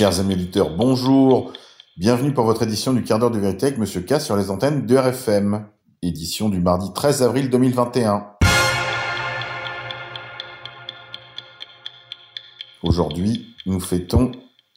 [0.00, 1.52] Chers amis auditeurs, bonjour.
[1.98, 4.86] Bienvenue pour votre édition du quart d'heure de vérité avec Monsieur K sur les antennes
[4.86, 5.66] de RFM.
[6.00, 8.26] Édition du mardi 13 avril 2021.
[12.82, 14.32] Aujourd'hui, nous fêtons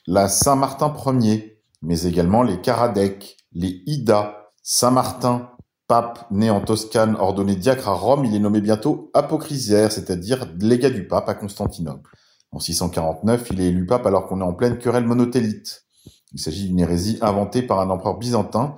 [0.07, 4.49] la Saint-Martin Ier, mais également les Karadec, les Ida.
[4.61, 5.51] Saint-Martin,
[5.87, 10.89] pape né en Toscane, ordonné diacre à Rome, il est nommé bientôt apocrysaire, c'est-à-dire légat
[10.89, 12.11] du pape à Constantinople.
[12.53, 15.85] En 649, il est élu pape alors qu'on est en pleine querelle monotélite.
[16.33, 18.75] Il s'agit d'une hérésie inventée par un empereur byzantin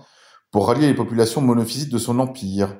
[0.49, 2.79] pour rallier les populations monophysites de son empire.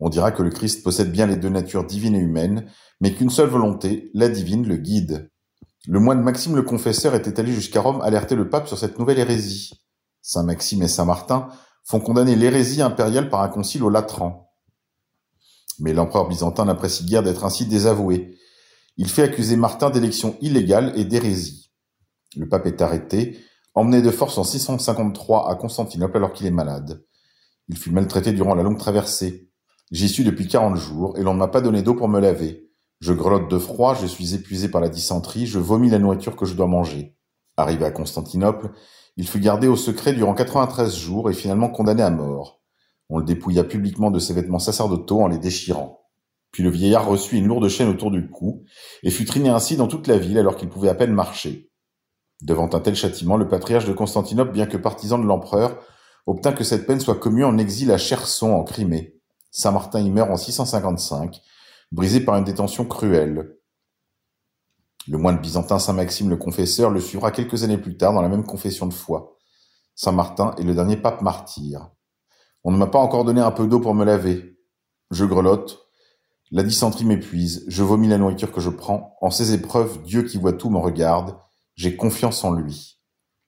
[0.00, 2.70] On dira que le Christ possède bien les deux natures divines et humaines,
[3.02, 5.30] mais qu'une seule volonté, la divine, le guide.
[5.86, 9.18] Le moine Maxime le Confesseur était allé jusqu'à Rome alerter le pape sur cette nouvelle
[9.18, 9.72] hérésie.
[10.22, 11.48] Saint Maxime et Saint Martin
[11.84, 14.50] font condamner l'hérésie impériale par un concile au Latran.
[15.80, 18.38] Mais l'empereur byzantin n'apprécie guère d'être ainsi désavoué.
[19.00, 21.70] Il fait accuser Martin d'élection illégale et d'hérésie.
[22.36, 23.38] Le pape est arrêté,
[23.74, 27.04] emmené de force en 653 à Constantinople alors qu'il est malade.
[27.68, 29.52] Il fut maltraité durant la longue traversée.
[29.92, 32.72] J'y suis depuis quarante jours et l'on ne m'a pas donné d'eau pour me laver.
[33.00, 36.44] Je grelotte de froid, je suis épuisé par la dysenterie, je vomis la nourriture que
[36.44, 37.16] je dois manger.
[37.56, 38.72] Arrivé à Constantinople,
[39.16, 42.62] il fut gardé au secret durant 93 jours et finalement condamné à mort.
[43.08, 46.07] On le dépouilla publiquement de ses vêtements sacerdotaux en les déchirant.
[46.58, 48.64] Puis le vieillard reçut une lourde chaîne autour du cou
[49.04, 51.70] et fut triné ainsi dans toute la ville alors qu'il pouvait à peine marcher.
[52.42, 55.78] Devant un tel châtiment, le patriarche de Constantinople, bien que partisan de l'empereur,
[56.26, 59.20] obtint que cette peine soit commue en exil à Cherson en Crimée.
[59.52, 61.40] Saint Martin y meurt en 655,
[61.92, 63.56] brisé par une détention cruelle.
[65.06, 68.28] Le moine byzantin Saint Maxime le Confesseur le suivra quelques années plus tard dans la
[68.28, 69.36] même confession de foi.
[69.94, 71.88] Saint Martin est le dernier pape martyr.
[72.64, 74.58] On ne m'a pas encore donné un peu d'eau pour me laver.
[75.12, 75.87] Je grelotte.
[76.50, 77.64] La dysenterie m'épuise.
[77.68, 79.16] Je vomis la nourriture que je prends.
[79.20, 81.36] En ces épreuves, Dieu qui voit tout me regarde.
[81.74, 82.98] J'ai confiance en lui.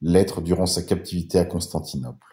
[0.03, 2.27] Lettre durant sa captivité à Constantinople.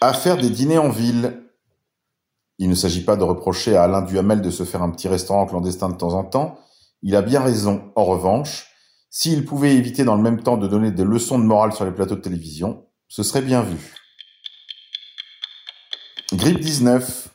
[0.00, 1.42] Affaire des dîners en ville.
[2.58, 5.46] Il ne s'agit pas de reprocher à Alain Duhamel de se faire un petit restaurant
[5.46, 6.58] clandestin de temps en temps.
[7.02, 7.90] Il a bien raison.
[7.96, 8.66] En revanche,
[9.08, 11.90] s'il pouvait éviter dans le même temps de donner des leçons de morale sur les
[11.90, 13.94] plateaux de télévision, ce serait bien vu.
[16.32, 17.31] Grippe 19.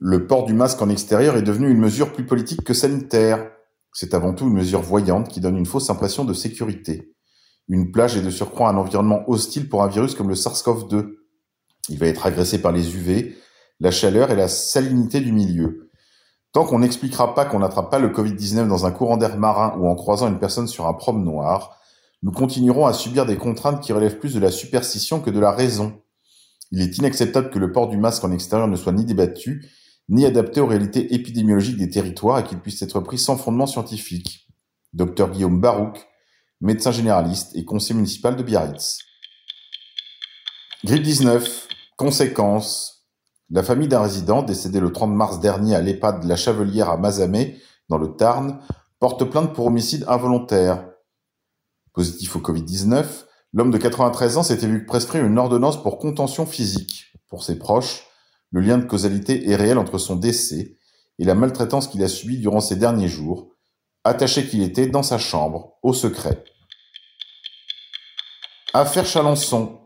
[0.00, 3.50] Le port du masque en extérieur est devenu une mesure plus politique que sanitaire.
[3.92, 7.16] C'est avant tout une mesure voyante qui donne une fausse impression de sécurité.
[7.66, 11.16] Une plage est de surcroît un environnement hostile pour un virus comme le SARS-CoV-2.
[11.88, 13.36] Il va être agressé par les UV,
[13.80, 15.90] la chaleur et la salinité du milieu.
[16.52, 19.88] Tant qu'on n'expliquera pas qu'on n'attrape pas le Covid-19 dans un courant d'air marin ou
[19.88, 21.76] en croisant une personne sur un prom noir,
[22.22, 25.50] nous continuerons à subir des contraintes qui relèvent plus de la superstition que de la
[25.50, 26.00] raison.
[26.70, 29.68] Il est inacceptable que le port du masque en extérieur ne soit ni débattu,
[30.08, 34.48] ni adapté aux réalités épidémiologiques des territoires et qu'il puisse être pris sans fondement scientifique.
[34.94, 36.06] Dr Guillaume Barouk,
[36.60, 39.00] médecin généraliste et conseiller municipal de Biarritz.
[40.84, 41.68] Grippe 19.
[41.96, 43.06] Conséquences.
[43.50, 47.56] La famille d'un résident, décédé le 30 mars dernier à l'EHPAD la Chavelière à Mazamet,
[47.88, 48.60] dans le Tarn,
[49.00, 50.88] porte plainte pour homicide involontaire.
[51.92, 53.04] Positif au Covid-19,
[53.52, 57.06] l'homme de 93 ans s'était vu prescrire une ordonnance pour contention physique.
[57.28, 58.07] Pour ses proches,
[58.50, 60.76] le lien de causalité est réel entre son décès
[61.18, 63.50] et la maltraitance qu'il a subie durant ces derniers jours,
[64.04, 66.44] attaché qu'il était dans sa chambre, au secret.
[68.72, 69.80] Affaire Chalençon.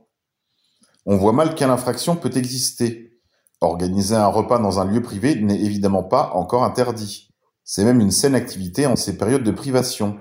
[1.07, 3.21] On voit mal quelle infraction peut exister.
[3.61, 7.29] Organiser un repas dans un lieu privé n'est évidemment pas encore interdit.
[7.65, 10.19] C'est même une saine activité en ces périodes de privation.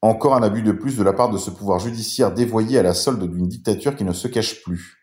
[0.00, 2.94] Encore un abus de plus de la part de ce pouvoir judiciaire dévoyé à la
[2.94, 5.01] solde d'une dictature qui ne se cache plus.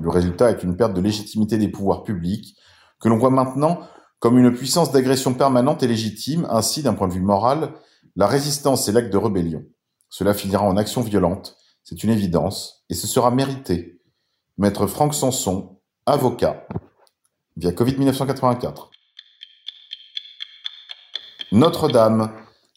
[0.00, 2.56] Le résultat est une perte de légitimité des pouvoirs publics,
[3.00, 3.80] que l'on voit maintenant
[4.18, 7.74] comme une puissance d'agression permanente et légitime, ainsi d'un point de vue moral,
[8.16, 9.62] la résistance et l'acte de rébellion.
[10.08, 14.00] Cela finira en action violente, c'est une évidence, et ce sera mérité.
[14.58, 16.66] Maître Franck Sanson, avocat
[17.56, 18.90] via Covid 1984.
[21.52, 22.32] Notre-Dame.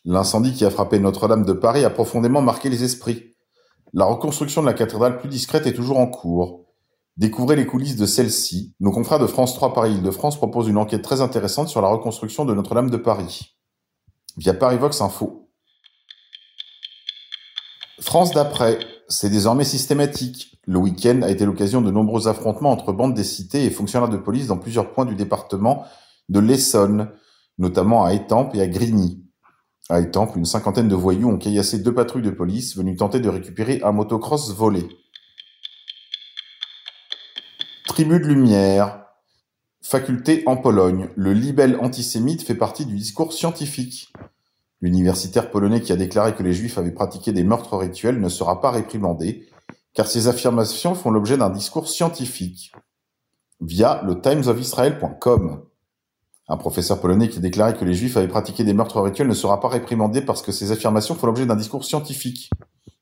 [0.06, 3.36] L'incendie qui a frappé Notre-Dame de Paris a profondément marqué les esprits.
[3.94, 6.69] La reconstruction de la cathédrale plus discrète est toujours en cours.
[7.18, 8.76] Découvrez les coulisses de celle-ci.
[8.80, 12.54] Nos confrères de France 3 Paris-Île-de-France proposent une enquête très intéressante sur la reconstruction de
[12.54, 13.58] Notre-Dame de Paris.
[14.38, 15.50] Via Parivox Info.
[18.00, 18.80] France d'après.
[19.10, 20.60] C'est désormais systématique.
[20.66, 24.18] Le week-end a été l'occasion de nombreux affrontements entre bandes des cités et fonctionnaires de
[24.18, 25.84] police dans plusieurs points du département
[26.30, 27.10] de l'Essonne,
[27.58, 29.26] notamment à Étampes et à Grigny.
[29.90, 33.30] À Étampes, une cinquantaine de voyous ont caillassé deux patrouilles de police venues tenter de
[33.30, 34.88] récupérer un motocross volé.
[37.90, 39.08] Tribu de lumière.
[39.82, 41.10] Faculté en Pologne.
[41.16, 44.14] Le libelle antisémite fait partie du discours scientifique.
[44.80, 48.62] L'universitaire polonais qui a déclaré que les juifs avaient pratiqué des meurtres rituels ne sera
[48.62, 49.50] pas réprimandé,
[49.96, 52.72] car ces affirmations font l'objet d'un discours scientifique.
[53.60, 55.64] Via le timesofisrael.com.
[56.48, 59.34] Un professeur polonais qui a déclaré que les juifs avaient pratiqué des meurtres rituels ne
[59.34, 62.52] sera pas réprimandé parce que ces affirmations font l'objet d'un discours scientifique,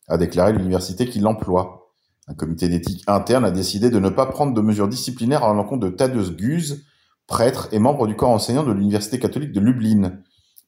[0.07, 1.86] a déclaré l'université qui l'emploie.
[2.27, 5.85] Un comité d'éthique interne a décidé de ne pas prendre de mesures disciplinaires à l'encontre
[5.85, 6.83] de Tadeusz Guz,
[7.25, 10.13] prêtre et membre du corps enseignant de l'université catholique de Lublin,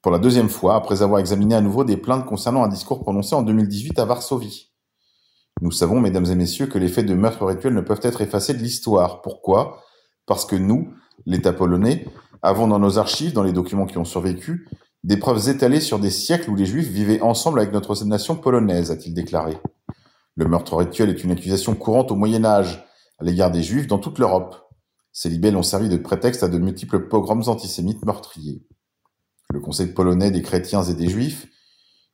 [0.01, 3.35] pour la deuxième fois après avoir examiné à nouveau des plaintes concernant un discours prononcé
[3.35, 4.71] en 2018 à Varsovie.
[5.61, 8.53] Nous savons, mesdames et messieurs, que les faits de meurtre rituel ne peuvent être effacés
[8.53, 9.21] de l'histoire.
[9.21, 9.83] Pourquoi?
[10.25, 10.93] Parce que nous,
[11.25, 12.05] l'État polonais,
[12.41, 14.69] avons dans nos archives, dans les documents qui ont survécu,
[15.03, 18.91] des preuves étalées sur des siècles où les Juifs vivaient ensemble avec notre nation polonaise,
[18.91, 19.57] a-t-il déclaré.
[20.39, 22.83] Le meurtre rituel est une accusation courante au Moyen Âge
[23.19, 24.55] à l'égard des Juifs dans toute l'Europe.
[25.11, 28.63] Ces libelles ont servi de prétexte à de multiples pogroms antisémites meurtriers
[29.51, 31.47] le Conseil polonais des chrétiens et des juifs,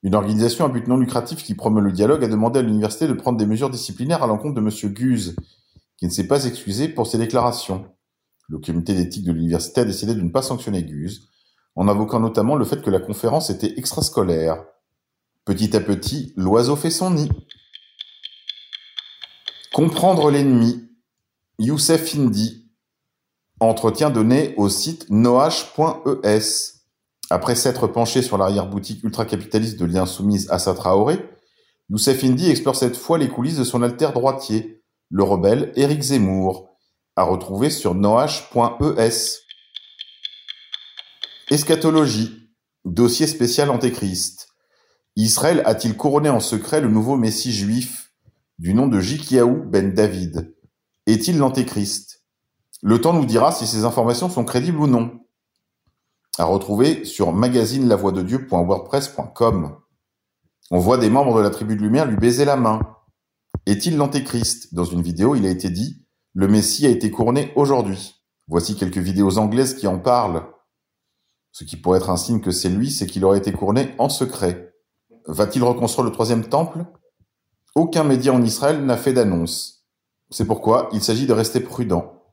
[0.03, 3.13] une organisation à but non lucratif qui promeut le dialogue a demandé à l'université de
[3.13, 4.93] prendre des mesures disciplinaires à l'encontre de M.
[4.93, 5.35] Guz,
[5.97, 7.85] qui ne s'est pas excusé pour ses déclarations.
[8.47, 11.27] Le comité d'éthique de l'université a décidé de ne pas sanctionner Guz,
[11.75, 14.63] en invoquant notamment le fait que la conférence était extrascolaire.
[15.43, 17.29] Petit à petit, l'oiseau fait son nid.
[19.75, 20.89] Comprendre l'ennemi.
[21.59, 22.71] Youssef Indy.
[23.59, 26.75] Entretien donné au site noach.es.
[27.29, 31.19] Après s'être penché sur l'arrière-boutique ultra-capitaliste de l'insoumise Assa Traoré,
[31.89, 36.69] Youssef Indy explore cette fois les coulisses de son alter droitier, le rebelle Éric Zemmour,
[37.17, 39.39] à retrouver sur noach.es.
[41.51, 42.49] Eschatologie,
[42.85, 44.47] dossier spécial Antéchrist.
[45.17, 48.04] Israël a-t-il couronné en secret le nouveau messie juif?
[48.57, 50.55] Du nom de Jikiaou ben David
[51.05, 52.23] Est-il l'Antéchrist?
[52.81, 55.19] Le temps nous dira si ces informations sont crédibles ou non
[56.37, 59.77] à retrouver sur magasinelavoixdedieu.wordpress.com.
[60.69, 62.81] On voit des membres de la tribu de lumière lui baiser la main.
[63.65, 64.73] Est-il l'antéchrist?
[64.73, 68.15] Dans une vidéo, il a été dit Le Messie a été couronné aujourd'hui.
[68.47, 70.45] Voici quelques vidéos anglaises qui en parlent.
[71.53, 74.09] Ce qui pourrait être un signe que c'est lui, c'est qu'il aurait été couronné en
[74.09, 74.73] secret.
[75.27, 76.85] Va-t-il reconstruire le troisième temple?
[77.75, 79.85] Aucun média en Israël n'a fait d'annonce.
[80.29, 82.23] C'est pourquoi il s'agit de rester prudent.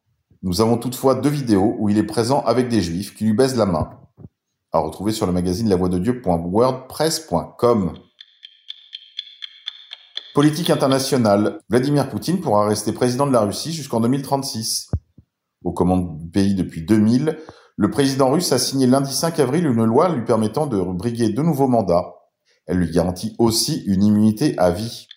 [0.44, 3.56] Nous avons toutefois deux vidéos où il est présent avec des juifs qui lui baisent
[3.56, 3.90] la main.
[4.70, 7.94] À retrouver sur le magazine lavoixdedieu.wordpress.com.
[10.32, 11.58] Politique internationale.
[11.68, 14.92] Vladimir Poutine pourra rester président de la Russie jusqu'en 2036.
[15.64, 17.36] Aux commandes du pays depuis 2000,
[17.76, 21.42] le président russe a signé lundi 5 avril une loi lui permettant de briguer de
[21.42, 22.14] nouveaux mandats.
[22.66, 25.08] Elle lui garantit aussi une immunité à vie.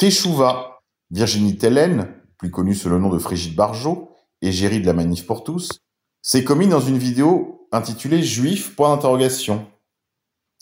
[0.00, 0.80] Teshuva.
[1.10, 5.44] Virginie Tellen, plus connu sous le nom de Frigide Barjot, égérie de la Manif pour
[5.44, 5.82] tous,
[6.22, 9.66] s'est commis dans une vidéo intitulée Juif point d'interrogation.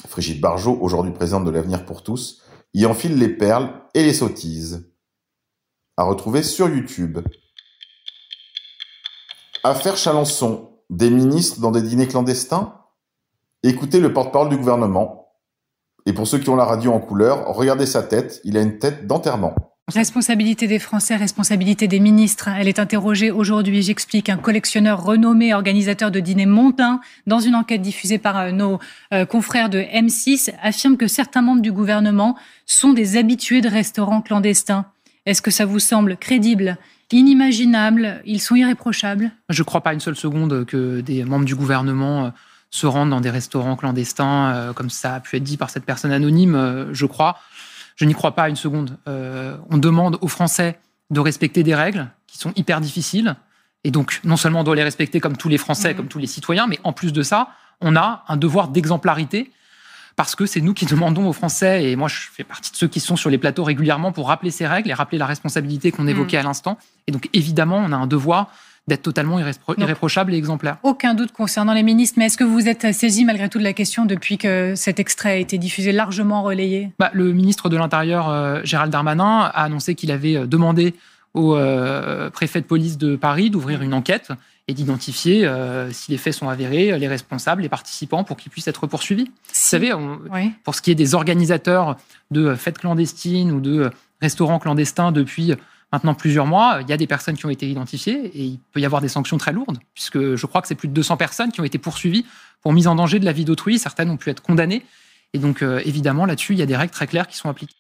[0.09, 2.43] Frigide Barjot, aujourd'hui présidente de l'Avenir pour tous,
[2.75, 4.93] y enfile les perles et les sottises.
[5.97, 7.21] À retrouver sur YouTube.
[9.63, 10.81] Affaire Chalençon.
[10.91, 12.75] Des ministres dans des dîners clandestins?
[13.63, 15.28] Écoutez le porte-parole du gouvernement.
[16.09, 18.79] Et pour ceux qui ont la radio en couleur, regardez sa tête, il a une
[18.79, 19.55] tête d'enterrement.
[19.89, 22.49] Responsabilité des Français, responsabilité des ministres.
[22.49, 27.83] Elle est interrogée aujourd'hui, j'explique, un collectionneur renommé, organisateur de dîners montains, dans une enquête
[27.83, 28.79] diffusée par euh, nos
[29.13, 34.23] euh, confrères de M6, affirme que certains membres du gouvernement sont des habitués de restaurants
[34.23, 34.87] clandestins.
[35.27, 36.79] Est-ce que ça vous semble crédible?
[37.13, 39.31] Inimaginable, ils sont irréprochables?
[39.51, 42.31] Je ne crois pas une seule seconde que des membres du gouvernement euh,
[42.71, 46.13] se rendent dans des restaurants clandestins, comme ça a pu être dit par cette personne
[46.13, 47.39] anonyme, je crois.
[47.99, 48.97] Je n'y crois pas une seconde.
[49.09, 50.79] Euh, on demande aux Français
[51.11, 53.35] de respecter des règles qui sont hyper difficiles.
[53.83, 55.97] Et donc, non seulement on doit les respecter comme tous les Français, mmh.
[55.97, 57.49] comme tous les citoyens, mais en plus de ça,
[57.81, 59.51] on a un devoir d'exemplarité
[60.15, 62.89] parce que c'est nous qui demandons aux Français, et moi je fais partie de ceux
[62.89, 66.05] qui sont sur les plateaux régulièrement pour rappeler ces règles et rappeler la responsabilité qu'on
[66.05, 66.09] mmh.
[66.09, 66.79] évoquait à l'instant.
[67.09, 68.53] Et donc évidemment, on a un devoir
[68.89, 70.79] d'être totalement irréprochable et exemplaire.
[70.83, 73.75] Aucun doute concernant les ministres, mais est-ce que vous êtes saisi malgré tout de la
[73.75, 76.91] question depuis que cet extrait a été diffusé, largement relayé?
[76.99, 80.95] Bah, Le ministre de l'Intérieur, euh, Gérald Darmanin, a annoncé qu'il avait euh, demandé
[81.35, 84.33] au euh, préfet de police de Paris d'ouvrir une enquête
[84.67, 85.51] et d'identifier,
[85.93, 89.25] si les faits sont avérés, les responsables, les participants, pour qu'ils puissent être poursuivis.
[89.25, 89.93] Vous savez,
[90.63, 91.97] pour ce qui est des organisateurs
[92.31, 93.91] de fêtes clandestines ou de
[94.21, 95.55] restaurants clandestins depuis
[95.93, 98.81] maintenant plusieurs mois, il y a des personnes qui ont été identifiées et il peut
[98.81, 101.53] y avoir des sanctions très lourdes, puisque je crois que c'est plus de 200 personnes
[101.53, 102.27] qui ont été poursuivies
[102.61, 103.79] pour mise en danger de la vie d'autrui.
[103.79, 104.85] Certaines ont pu être condamnées.
[105.35, 107.75] Et donc, euh, évidemment, là-dessus, il y a des règles très claires qui sont appliquées.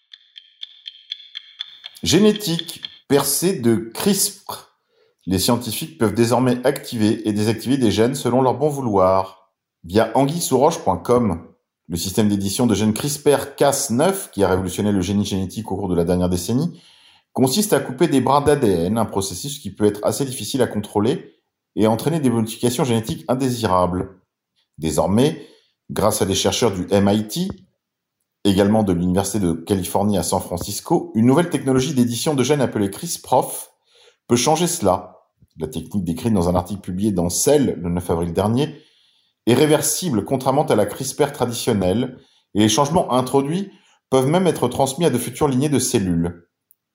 [2.03, 4.69] Génétique, percée de CRISPR.
[5.27, 9.53] Les scientifiques peuvent désormais activer et désactiver des gènes selon leur bon vouloir.
[9.85, 11.45] via anguissouroche.com.
[11.89, 15.95] Le système d'édition de gènes CRISPR-Cas9, qui a révolutionné le génie génétique au cours de
[15.95, 16.81] la dernière décennie,
[17.33, 21.37] consiste à couper des brins d'ADN, un processus qui peut être assez difficile à contrôler
[21.77, 24.21] et entraîner des modifications génétiques indésirables.
[24.79, 25.47] Désormais,
[25.91, 27.51] grâce à des chercheurs du MIT,
[28.45, 32.91] également de l'Université de Californie à San Francisco, une nouvelle technologie d'édition de gènes appelée
[32.91, 33.71] CRISPROF
[34.27, 35.19] peut changer cela.
[35.59, 38.77] La technique décrite dans un article publié dans Cell le 9 avril dernier
[39.47, 42.19] est réversible contrairement à la CRISPR traditionnelle
[42.55, 43.71] et les changements introduits
[44.11, 46.48] peuvent même être transmis à de futures lignées de cellules.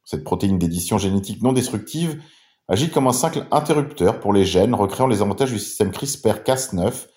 [0.04, 2.22] Cette protéine d'édition génétique non destructive
[2.68, 7.08] agit comme un simple interrupteur pour les gènes, recréant les avantages du système CRISPR-Cas9,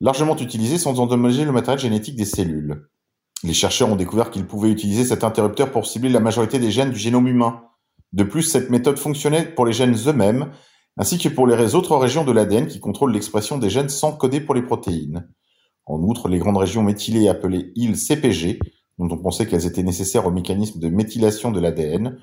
[0.00, 2.88] largement utilisé sans endommager le matériel génétique des cellules.
[3.44, 6.90] Les chercheurs ont découvert qu'ils pouvaient utiliser cet interrupteur pour cibler la majorité des gènes
[6.90, 7.62] du génome humain.
[8.12, 10.52] De plus, cette méthode fonctionnait pour les gènes eux-mêmes,
[10.96, 14.40] ainsi que pour les autres régions de l'ADN qui contrôlent l'expression des gènes sans coder
[14.40, 15.28] pour les protéines.
[15.86, 18.60] En outre, les grandes régions méthylées appelées IL CPG,
[18.98, 22.18] dont on pensait qu'elles étaient nécessaires au mécanisme de méthylation de l'ADN,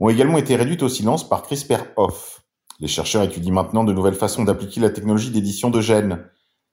[0.00, 2.42] ont également été réduites au silence par CRISPR-OFF.
[2.80, 6.24] Les chercheurs étudient maintenant de nouvelles façons d'appliquer la technologie d'édition de gènes.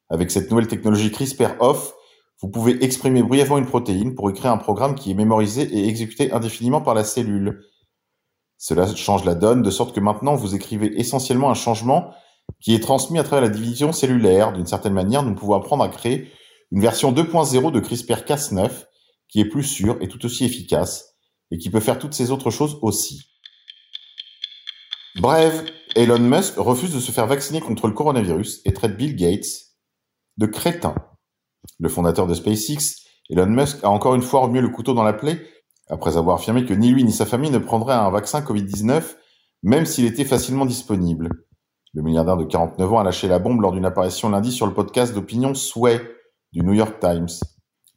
[0.09, 1.93] Avec cette nouvelle technologie CRISPR-OFF,
[2.41, 5.87] vous pouvez exprimer brièvement une protéine pour y créer un programme qui est mémorisé et
[5.87, 7.63] exécuté indéfiniment par la cellule.
[8.57, 12.11] Cela change la donne de sorte que maintenant vous écrivez essentiellement un changement
[12.61, 14.53] qui est transmis à travers la division cellulaire.
[14.53, 16.29] D'une certaine manière, nous pouvons apprendre à créer
[16.71, 18.69] une version 2.0 de CRISPR-Cas9
[19.35, 21.17] qui est plus sûre et tout aussi efficace
[21.51, 23.33] et qui peut faire toutes ces autres choses aussi.
[25.17, 29.73] Bref, Elon Musk refuse de se faire vacciner contre le coronavirus et traite Bill Gates
[30.37, 30.95] de crétin.
[31.79, 35.11] Le fondateur de SpaceX, Elon Musk, a encore une fois remué le couteau dans la
[35.11, 35.45] plaie
[35.89, 39.03] après avoir affirmé que ni lui ni sa famille ne prendraient un vaccin Covid-19
[39.63, 41.27] même s'il était facilement disponible.
[41.93, 44.73] Le milliardaire de 49 ans a lâché la bombe lors d'une apparition lundi sur le
[44.73, 45.99] podcast d'opinion Sway
[46.53, 47.27] du New York Times.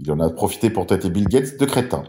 [0.01, 2.05] Il en a profité pour traiter Bill Gates de crétin.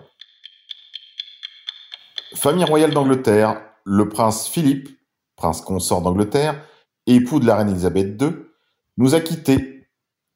[2.36, 4.89] Famille royale d'Angleterre, le prince Philippe,
[5.36, 6.63] prince consort d'Angleterre,
[7.08, 8.36] époux de la reine Elisabeth II,
[8.98, 9.88] nous a quittés.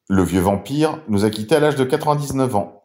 [0.08, 2.82] Le vieux vampire nous a quittés à l'âge de 99 ans.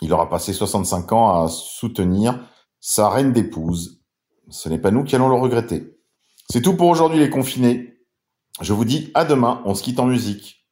[0.00, 2.40] Il aura passé 65 ans à soutenir
[2.80, 4.02] sa reine d'épouse.
[4.48, 5.98] Ce n'est pas nous qui allons le regretter.
[6.50, 7.98] C'est tout pour aujourd'hui les confinés.
[8.62, 10.66] Je vous dis à demain, on se quitte en musique.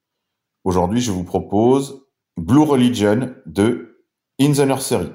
[0.64, 2.05] Aujourd'hui, je vous propose
[2.36, 3.96] Blue Religion de
[4.38, 5.10] In the Nursery.